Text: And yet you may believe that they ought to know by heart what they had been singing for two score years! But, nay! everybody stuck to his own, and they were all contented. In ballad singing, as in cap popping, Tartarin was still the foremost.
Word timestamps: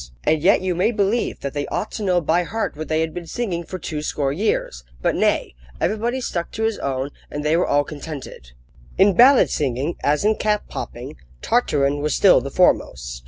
And 0.23 0.41
yet 0.41 0.61
you 0.61 0.73
may 0.73 0.91
believe 0.91 1.41
that 1.41 1.53
they 1.53 1.67
ought 1.67 1.91
to 1.91 2.01
know 2.03 2.21
by 2.21 2.41
heart 2.41 2.75
what 2.75 2.87
they 2.87 3.01
had 3.01 3.13
been 3.13 3.27
singing 3.27 3.63
for 3.63 3.77
two 3.77 4.01
score 4.01 4.33
years! 4.33 4.83
But, 4.99 5.13
nay! 5.15 5.53
everybody 5.79 6.21
stuck 6.21 6.49
to 6.53 6.63
his 6.63 6.79
own, 6.79 7.11
and 7.29 7.45
they 7.45 7.55
were 7.55 7.67
all 7.67 7.83
contented. 7.83 8.53
In 8.97 9.13
ballad 9.13 9.51
singing, 9.51 9.97
as 10.03 10.25
in 10.25 10.37
cap 10.37 10.67
popping, 10.67 11.17
Tartarin 11.43 12.01
was 12.01 12.15
still 12.15 12.41
the 12.41 12.49
foremost. 12.49 13.19